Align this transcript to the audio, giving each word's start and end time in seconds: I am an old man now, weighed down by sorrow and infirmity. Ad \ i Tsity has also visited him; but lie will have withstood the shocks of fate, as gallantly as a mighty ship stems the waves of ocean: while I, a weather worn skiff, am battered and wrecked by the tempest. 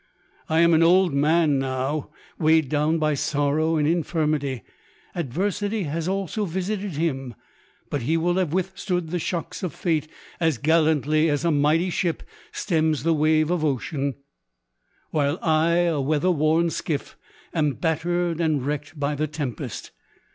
I 0.49 0.61
am 0.61 0.73
an 0.73 0.81
old 0.81 1.13
man 1.13 1.59
now, 1.59 2.09
weighed 2.39 2.69
down 2.69 2.97
by 2.97 3.13
sorrow 3.13 3.75
and 3.77 3.87
infirmity. 3.87 4.63
Ad 5.13 5.31
\ 5.37 5.37
i 5.37 5.41
Tsity 5.41 5.85
has 5.85 6.07
also 6.07 6.45
visited 6.45 6.93
him; 6.93 7.35
but 7.91 8.01
lie 8.03 8.15
will 8.15 8.33
have 8.37 8.51
withstood 8.51 9.11
the 9.11 9.19
shocks 9.19 9.61
of 9.61 9.75
fate, 9.75 10.07
as 10.39 10.57
gallantly 10.57 11.29
as 11.29 11.45
a 11.45 11.51
mighty 11.51 11.91
ship 11.91 12.23
stems 12.51 13.03
the 13.03 13.13
waves 13.13 13.51
of 13.51 13.63
ocean: 13.63 14.15
while 15.11 15.37
I, 15.39 15.73
a 15.81 16.01
weather 16.01 16.31
worn 16.31 16.71
skiff, 16.71 17.15
am 17.53 17.73
battered 17.73 18.41
and 18.41 18.65
wrecked 18.65 18.99
by 18.99 19.13
the 19.13 19.27
tempest. 19.27 19.91